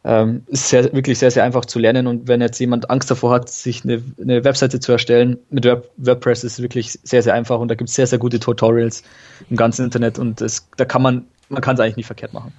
[0.03, 2.07] Ähm, ist sehr, wirklich sehr, sehr einfach zu lernen.
[2.07, 5.89] Und wenn jetzt jemand Angst davor hat, sich eine, eine Webseite zu erstellen, mit Web,
[5.97, 9.03] WordPress ist es wirklich sehr, sehr einfach und da gibt es sehr, sehr gute Tutorials
[9.49, 12.53] im ganzen Internet und das, da kann man, man kann es eigentlich nicht verkehrt machen.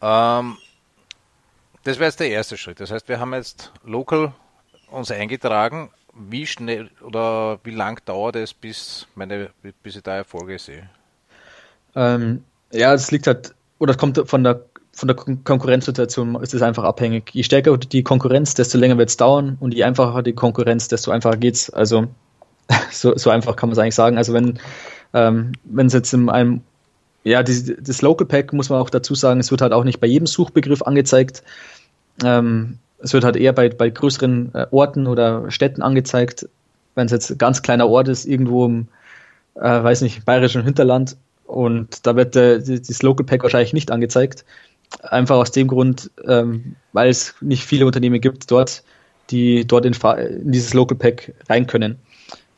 [0.00, 0.56] Ähm,
[1.84, 2.80] das wäre jetzt der erste Schritt.
[2.80, 4.32] Das heißt, wir haben jetzt local
[4.90, 5.90] uns eingetragen.
[6.14, 9.50] Wie schnell oder wie lang dauert es, bis, meine,
[9.82, 10.88] bis ich da Erfolge sehe?
[11.94, 16.52] Ähm, ja, es liegt halt, oder es kommt von der von der Kon Konkurrenzsituation ist
[16.52, 17.30] es einfach abhängig.
[17.32, 21.10] Je stärker die Konkurrenz, desto länger wird es dauern und je einfacher die Konkurrenz, desto
[21.10, 21.70] einfacher geht's.
[21.70, 22.06] Also
[22.90, 24.18] so, so einfach kann man es eigentlich sagen.
[24.18, 24.58] Also wenn
[25.14, 26.62] ähm, es jetzt in einem
[27.22, 30.00] ja, die, das Local Pack muss man auch dazu sagen, es wird halt auch nicht
[30.00, 31.42] bei jedem Suchbegriff angezeigt.
[32.24, 36.48] Ähm, es wird halt eher bei, bei größeren äh, Orten oder Städten angezeigt.
[36.94, 38.88] Wenn es jetzt ein ganz kleiner Ort ist, irgendwo im,
[39.54, 41.16] äh, weiß nicht, bayerischen Hinterland,
[41.50, 44.44] und da wird äh, das Local Pack wahrscheinlich nicht angezeigt.
[45.02, 48.84] Einfach aus dem Grund, ähm, weil es nicht viele Unternehmen gibt dort,
[49.30, 51.96] die dort in, in dieses Local Pack rein können.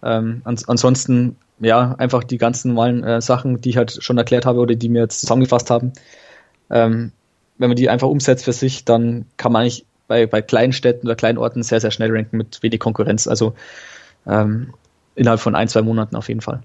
[0.02, 4.44] Ähm, ans ansonsten, ja, einfach die ganzen normalen äh, Sachen, die ich halt schon erklärt
[4.44, 5.92] habe oder die mir jetzt zusammengefasst haben.
[6.70, 7.12] Ähm,
[7.58, 11.06] wenn man die einfach umsetzt für sich, dann kann man eigentlich bei, bei kleinen Städten
[11.06, 13.26] oder kleinen Orten sehr, sehr schnell ranken mit wenig Konkurrenz.
[13.26, 13.54] Also
[14.26, 14.74] ähm,
[15.14, 16.62] innerhalb von ein, zwei Monaten auf jeden Fall.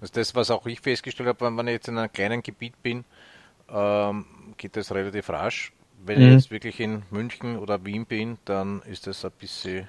[0.00, 3.04] Also das, was auch ich festgestellt habe, wenn ich jetzt in einem kleinen Gebiet bin,
[3.72, 5.72] ähm, geht das relativ rasch.
[6.04, 6.26] Wenn mhm.
[6.26, 9.88] ich jetzt wirklich in München oder Wien bin, dann ist das ein bisschen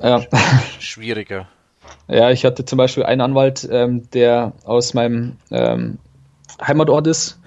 [0.00, 0.20] ja.
[0.78, 1.48] schwieriger.
[2.08, 5.98] Ja, ich hatte zum Beispiel einen Anwalt, ähm, der aus meinem ähm,
[6.60, 7.40] Heimatort ist.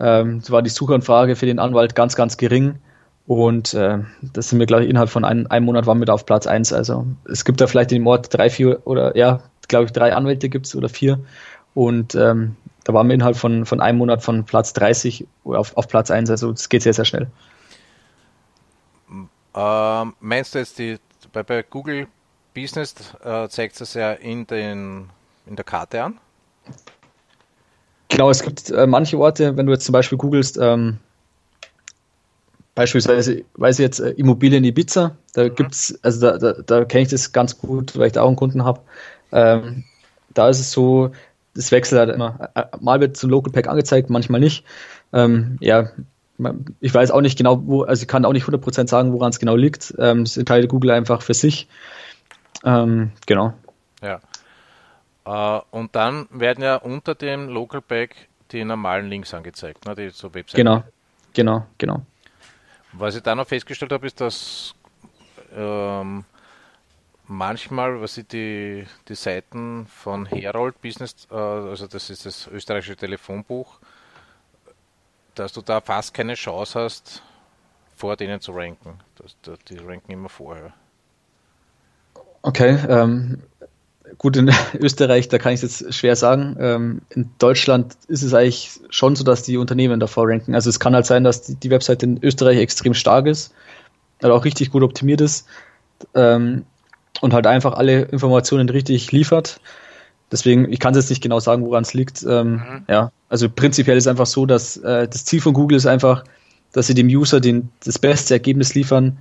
[0.00, 2.78] Ähm, war die Suchanfrage für den Anwalt ganz, ganz gering.
[3.26, 6.12] Und äh, das sind wir, glaube ich, innerhalb von ein, einem Monat waren wir da
[6.12, 6.72] auf Platz 1.
[6.72, 10.14] Also es gibt da vielleicht in dem Ort drei, vier oder ja, glaube ich, drei
[10.14, 11.18] Anwälte gibt es oder vier.
[11.74, 15.88] Und ähm, da waren wir innerhalb von, von einem Monat von Platz 30 auf, auf
[15.88, 16.30] Platz 1.
[16.30, 17.26] Also es geht sehr, sehr schnell.
[19.54, 20.98] Ähm, meinst du jetzt die
[21.32, 22.06] bei, bei Google
[22.54, 25.10] Business äh, zeigt es ja in, den,
[25.46, 26.18] in der Karte an?
[28.08, 30.98] Genau, es gibt äh, manche Orte, wenn du jetzt zum Beispiel googelst, ähm,
[32.76, 35.54] beispielsweise, weiß ich jetzt, äh, Immobilien Ibiza, da mhm.
[35.56, 38.36] gibt's, also da, da, da kenne ich das ganz gut, weil ich da auch einen
[38.36, 38.80] Kunden habe.
[39.32, 39.82] Ähm,
[40.32, 41.10] da ist es so,
[41.54, 42.50] das wechselt halt immer.
[42.78, 44.64] Mal wird zum Local Pack angezeigt, manchmal nicht.
[45.12, 45.88] Ähm, ja,
[46.80, 49.38] ich weiß auch nicht genau, wo, also ich kann auch nicht 100% sagen, woran es
[49.38, 49.94] genau liegt.
[49.98, 51.68] Ähm, das entscheidet Google einfach für sich.
[52.62, 53.54] Ähm, genau.
[54.02, 54.20] Ja.
[55.24, 60.12] Äh, und dann werden ja unter dem Local Pack die normalen Links angezeigt, ne, die
[60.12, 60.58] zur Webseite.
[60.58, 60.84] Genau,
[61.32, 62.02] genau, genau.
[62.98, 64.74] Was ich da noch festgestellt habe, ist, dass
[65.54, 66.24] ähm,
[67.26, 72.96] manchmal, was ich die, die Seiten von Herold Business, äh, also das ist das österreichische
[72.96, 73.78] Telefonbuch,
[75.34, 77.22] dass du da fast keine Chance hast,
[77.94, 78.98] vor denen zu ranken.
[79.16, 79.36] Das,
[79.68, 80.72] die ranken immer vorher.
[82.42, 83.42] Okay, ähm,
[84.18, 86.56] gut, in Österreich, da kann ich es jetzt schwer sagen.
[86.60, 90.54] Ähm, in Deutschland ist es eigentlich schon so, dass die Unternehmen davor ranken.
[90.54, 93.52] Also es kann halt sein, dass die, die Webseite in Österreich extrem stark ist,
[94.22, 95.46] aber auch richtig gut optimiert ist.
[96.14, 96.64] Ähm,
[97.22, 99.60] und halt einfach alle Informationen richtig liefert.
[100.30, 102.24] Deswegen, ich kann es jetzt nicht genau sagen, woran es liegt.
[102.28, 102.84] Ähm, mhm.
[102.88, 106.24] Ja, also prinzipiell ist es einfach so, dass äh, das Ziel von Google ist einfach,
[106.72, 109.18] dass sie dem User den, das beste Ergebnis liefern,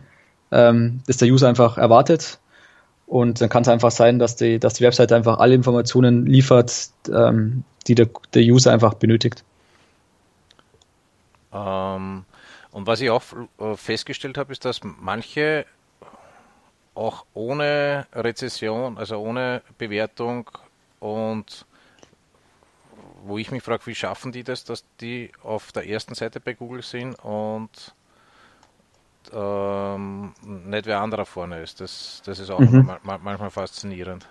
[0.52, 2.39] ähm, das der User einfach erwartet.
[3.15, 6.89] Und dann kann es einfach sein, dass die, dass die Webseite einfach alle Informationen liefert,
[7.10, 9.45] ähm, die der, der User einfach benötigt.
[11.54, 12.25] Ähm,
[12.73, 13.23] und was ich auch
[13.58, 15.65] äh, festgestellt habe, ist, dass manche
[16.93, 20.51] auch ohne Rezession, also ohne Bewertung
[20.99, 21.65] und
[23.23, 26.54] wo ich mich frage, wie schaffen die das, dass die auf der ersten Seite bei
[26.54, 27.94] Google sind und
[29.33, 31.81] ähm, nicht wer anderer vorne ist.
[31.81, 32.89] Das, das ist auch mhm.
[33.03, 34.25] manchmal faszinierend.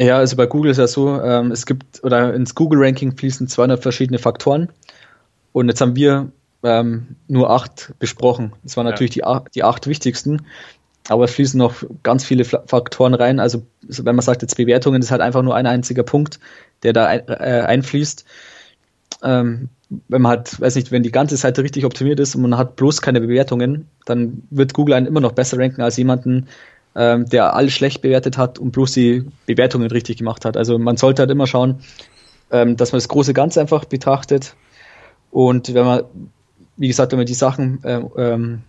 [0.00, 3.82] Ja, also bei Google ist ja so, ähm, es gibt, oder ins Google-Ranking fließen 200
[3.82, 4.68] verschiedene Faktoren
[5.52, 8.52] und jetzt haben wir ähm, nur acht besprochen.
[8.62, 9.40] Das waren natürlich ja.
[9.40, 10.46] die, die acht wichtigsten.
[11.08, 13.40] Aber es fließen noch ganz viele Faktoren rein.
[13.40, 16.38] Also wenn man sagt, jetzt Bewertungen ist halt einfach nur ein einziger Punkt,
[16.84, 18.24] der da ein, äh, einfließt.
[19.22, 19.68] Ähm,
[20.08, 22.76] wenn man halt, weiß nicht, wenn die ganze Seite richtig optimiert ist und man hat
[22.76, 26.48] bloß keine Bewertungen, dann wird Google einen immer noch besser ranken als jemanden,
[26.94, 30.56] ähm, der alles schlecht bewertet hat und bloß die Bewertungen richtig gemacht hat.
[30.56, 31.80] Also man sollte halt immer schauen,
[32.50, 34.54] ähm, dass man das große Ganze einfach betrachtet.
[35.30, 36.02] Und wenn man,
[36.76, 38.62] wie gesagt, wenn man die Sachen äh, ähm,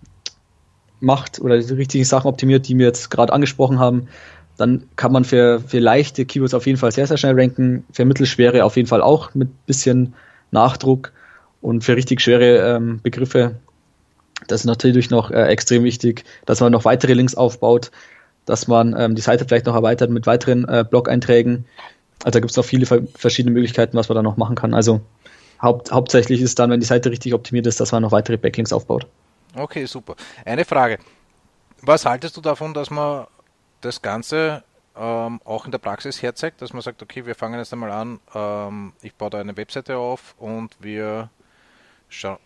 [1.00, 4.08] macht oder die richtigen Sachen optimiert, die wir jetzt gerade angesprochen haben,
[4.58, 8.06] dann kann man für, für leichte Keywords auf jeden Fall sehr, sehr schnell ranken, für
[8.06, 10.14] mittelschwere auf jeden Fall auch mit bisschen
[10.54, 11.12] Nachdruck
[11.62, 13.56] und für richtig schwere ähm, Begriffe,
[14.48, 17.92] das ist natürlich noch äh, extrem wichtig, dass man noch weitere Links aufbaut,
[18.46, 21.66] dass man ähm, die Seite vielleicht noch erweitert mit weiteren äh, Blog-Einträgen.
[22.24, 22.86] Also da gibt es noch viele
[23.16, 24.74] verschiedene Möglichkeiten, was man da noch machen kann.
[24.74, 25.02] Also
[25.62, 28.74] haupt, hauptsächlich ist dann, wenn die Seite richtig optimiert ist, dass man noch weitere Backlinks
[28.74, 29.08] aufbaut.
[29.56, 30.16] Okay, super.
[30.46, 31.00] Eine Frage.
[31.82, 33.28] Was haltest du davon, dass man
[33.82, 34.64] das Ganze
[34.96, 38.20] ähm, auch in der Praxis herzeigt, dass man sagt, okay, wir fangen jetzt einmal an,
[38.34, 41.30] ähm, ich baue da eine Webseite auf und wir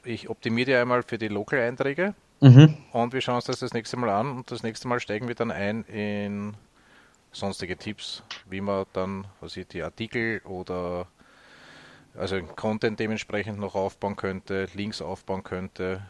[0.06, 2.78] ich optimiere die einmal für die Local-Einträge mhm.
[2.94, 5.36] und wir schauen uns das das nächste Mal an und das nächste Mal steigen wir
[5.36, 6.54] dann ein in
[7.34, 11.08] sonstige Tipps, wie man dann, was ich, die Artikel oder
[12.18, 16.02] also Content dementsprechend noch aufbauen könnte, Links aufbauen könnte,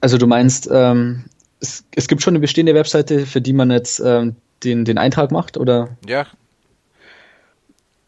[0.00, 1.24] also du meinst, ähm,
[1.60, 5.30] es, es, gibt schon eine bestehende Webseite, für die man jetzt ähm, den, den Eintrag
[5.30, 5.96] macht, oder?
[6.06, 6.26] Ja.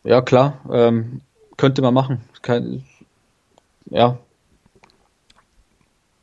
[0.04, 0.60] Ja, klar.
[0.70, 1.20] Ähm,
[1.56, 2.22] könnte man machen.
[2.42, 2.84] Kein,
[3.86, 4.18] ja.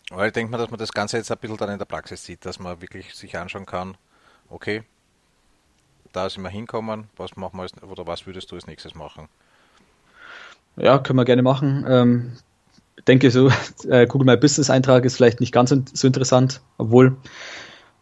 [0.09, 2.23] Aber ich denke mal, dass man das Ganze jetzt ein bisschen dann in der Praxis
[2.23, 3.97] sieht, dass man wirklich sich anschauen kann,
[4.49, 4.83] okay,
[6.13, 9.27] da sind wir hinkommen, was machen wir als, oder was würdest du als nächstes machen?
[10.77, 11.85] Ja, können wir gerne machen.
[11.87, 12.37] Ähm,
[13.07, 13.51] denke, so
[13.89, 17.17] äh, Google My Business Eintrag ist vielleicht nicht ganz so interessant, obwohl,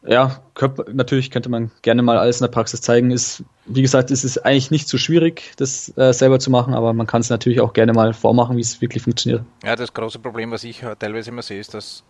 [0.08, 3.12] ja, könnte, natürlich könnte man gerne mal alles in der Praxis zeigen.
[3.12, 6.94] Ist, wie gesagt, ist es eigentlich nicht so schwierig, das äh, selber zu machen, aber
[6.94, 9.44] man kann es natürlich auch gerne mal vormachen, wie es wirklich funktioniert.
[9.64, 12.04] Ja, das große Problem, was ich teilweise immer sehe, ist, dass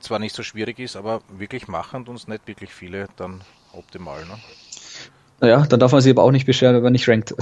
[0.00, 4.24] zwar nicht so schwierig ist, aber wirklich machen uns nicht wirklich viele dann optimal.
[4.26, 5.48] Ne?
[5.48, 7.34] Ja, dann darf man sich aber auch nicht beschweren, wenn man nicht rankt.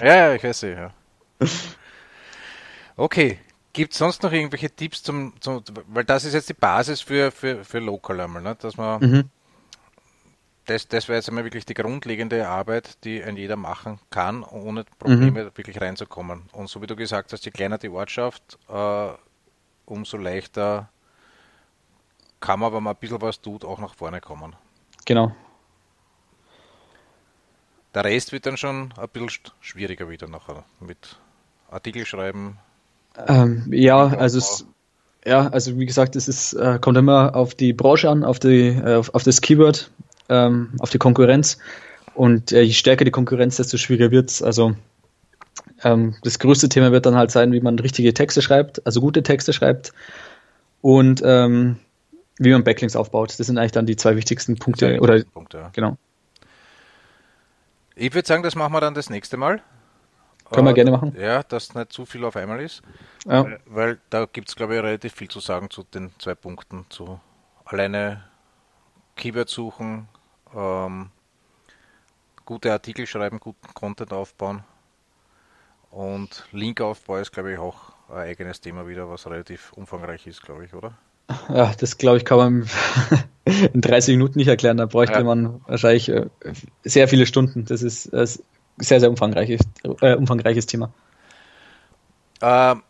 [0.00, 0.92] Ja, ja, ich weiß ja.
[2.96, 3.38] Okay,
[3.72, 7.30] Gibt es sonst noch irgendwelche Tipps zum, zum, weil das ist jetzt die Basis für,
[7.30, 8.56] für, für Local einmal, ne?
[8.56, 9.30] dass man mhm.
[10.66, 14.84] das, das wäre jetzt einmal wirklich die grundlegende Arbeit, die ein jeder machen kann, ohne
[14.98, 15.56] Probleme mhm.
[15.56, 16.48] wirklich reinzukommen.
[16.52, 19.08] Und so wie du gesagt hast, je kleiner die Ortschaft, äh,
[19.86, 20.88] umso leichter
[22.40, 24.56] kann man, wenn man ein bisschen was tut, auch nach vorne kommen.
[25.04, 25.32] Genau.
[27.94, 31.18] Der Rest wird dann schon ein bisschen schwieriger wieder nachher mit
[31.70, 32.58] Artikel schreiben.
[33.26, 34.66] Ähm, ja, also es,
[35.24, 38.68] ja, also wie gesagt, es ist, äh, kommt immer auf die Branche an, auf, die,
[38.68, 39.90] äh, auf, auf das Keyword,
[40.28, 41.58] ähm, auf die Konkurrenz.
[42.14, 44.42] Und äh, je stärker die Konkurrenz, desto schwieriger wird es.
[44.42, 44.74] Also
[45.84, 49.22] ähm, das größte Thema wird dann halt sein, wie man richtige Texte schreibt, also gute
[49.22, 49.92] Texte schreibt
[50.80, 51.76] und ähm,
[52.38, 53.38] wie man Backlinks aufbaut.
[53.38, 54.98] Das sind eigentlich dann die zwei wichtigsten Punkte.
[55.00, 55.96] Oder Punkte, genau.
[57.94, 59.62] Ich würde sagen, das machen wir dann das nächste Mal.
[60.50, 61.16] Können wir äh, gerne machen.
[61.18, 62.82] Ja, dass nicht zu viel auf einmal ist.
[63.26, 63.44] Ja.
[63.44, 66.86] Weil, weil da gibt es, glaube ich, relativ viel zu sagen zu den zwei Punkten.
[66.88, 67.20] Zu
[67.64, 68.24] alleine
[69.16, 70.08] Keyword suchen,
[70.54, 71.10] ähm,
[72.44, 74.64] gute Artikel schreiben, guten Content aufbauen.
[75.90, 80.64] Und Linkaufbau ist, glaube ich, auch ein eigenes Thema wieder, was relativ umfangreich ist, glaube
[80.64, 80.94] ich, oder?
[81.48, 82.68] Ja, das glaube ich, kann man
[83.72, 84.76] in 30 Minuten nicht erklären.
[84.76, 85.24] Da bräuchte ja.
[85.24, 86.26] man wahrscheinlich äh,
[86.82, 87.64] sehr viele Stunden.
[87.64, 88.26] Das ist ein
[88.78, 89.60] sehr, sehr umfangreiches,
[90.00, 90.90] äh, umfangreiches Thema.
[92.42, 92.82] Ähm,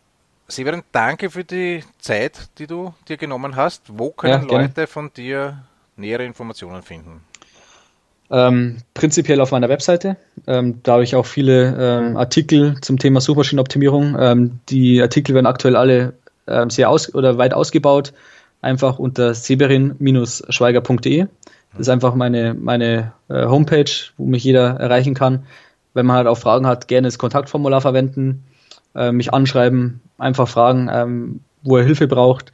[0.47, 3.83] Severin, danke für die Zeit, die du dir genommen hast.
[3.87, 5.63] Wo können ja, Leute von dir
[5.95, 7.21] nähere Informationen finden?
[8.29, 10.17] Ähm, prinzipiell auf meiner Webseite.
[10.47, 14.17] Ähm, da habe ich auch viele ähm, Artikel zum Thema Suchmaschinenoptimierung.
[14.19, 16.13] Ähm, die Artikel werden aktuell alle
[16.47, 18.13] ähm, sehr aus oder weit ausgebaut.
[18.61, 21.27] Einfach unter severin-schweiger.de.
[21.71, 25.45] Das ist einfach meine, meine äh, Homepage, wo mich jeder erreichen kann.
[25.93, 28.45] Wenn man halt auch Fragen hat, gerne das Kontaktformular verwenden,
[28.95, 32.51] äh, mich anschreiben, einfach fragen, ähm, wo er Hilfe braucht.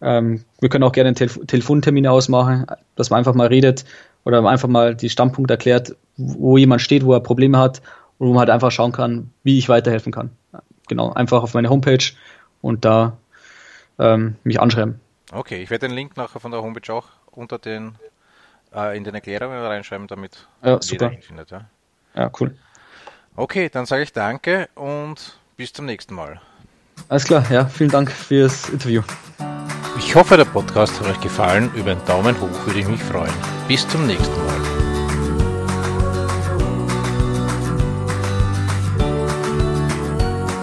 [0.00, 2.66] Ähm, wir können auch gerne Telef Telefontermine ausmachen,
[2.96, 3.84] dass man einfach mal redet
[4.24, 7.82] oder einfach mal die Standpunkte erklärt, wo jemand steht, wo er Probleme hat
[8.18, 10.30] und wo man halt einfach schauen kann, wie ich weiterhelfen kann.
[10.88, 12.12] Genau, einfach auf meine Homepage
[12.62, 13.16] und da
[13.98, 15.00] ähm, mich anschreiben.
[15.32, 17.94] Okay, ich werde den Link nachher von der Homepage auch unter den
[18.74, 21.50] äh, in den Erklärungen reinschreiben, damit ja, jeder ihn findet.
[21.50, 21.66] Ja?
[22.14, 22.56] ja, cool.
[23.40, 26.42] Okay, dann sage ich danke und bis zum nächsten Mal.
[27.08, 29.00] Alles klar, ja, vielen Dank fürs Interview.
[29.96, 31.70] Ich hoffe, der Podcast hat euch gefallen.
[31.74, 33.32] Über einen Daumen hoch würde ich mich freuen.
[33.66, 34.69] Bis zum nächsten Mal.